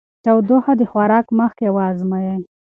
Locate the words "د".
0.79-0.81